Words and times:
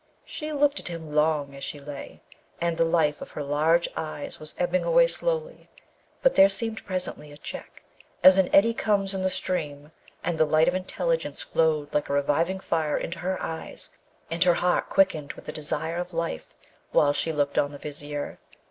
She 0.25 0.51
looked 0.51 0.79
at 0.79 0.87
him 0.87 1.13
long 1.13 1.53
as 1.53 1.63
she 1.63 1.79
lay, 1.79 2.21
and 2.59 2.75
the 2.75 2.83
life 2.83 3.21
in 3.21 3.27
her 3.27 3.43
large 3.43 3.87
eyes 3.95 4.39
was 4.39 4.55
ebbing 4.57 4.83
away 4.83 5.05
slowly; 5.05 5.69
but 6.23 6.33
there 6.33 6.49
seemed 6.49 6.83
presently 6.87 7.31
a 7.31 7.37
check, 7.37 7.83
as 8.23 8.35
an 8.39 8.49
eddy 8.51 8.73
comes 8.73 9.13
in 9.13 9.21
the 9.21 9.29
stream, 9.29 9.91
and 10.23 10.39
the 10.39 10.45
light 10.45 10.67
of 10.67 10.73
intelligence 10.73 11.43
flowed 11.43 11.93
like 11.93 12.09
a 12.09 12.13
reviving 12.13 12.59
fire 12.59 12.97
into 12.97 13.19
her 13.19 13.39
eyes, 13.43 13.91
and 14.31 14.43
her 14.43 14.55
heart 14.55 14.89
quickened 14.89 15.33
with 15.33 15.53
desire 15.53 15.97
of 15.97 16.13
life 16.15 16.55
while 16.91 17.13
she 17.13 17.31
looked 17.31 17.59
on 17.59 17.71
the 17.71 17.77
Vizier. 17.77 18.39